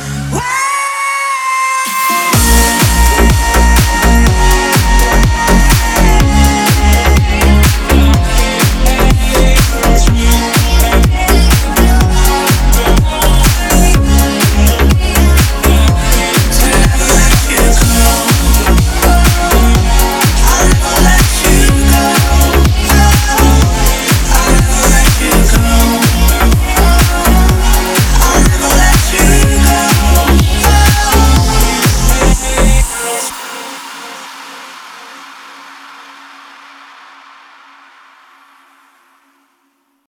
Ooh. 0.00 0.39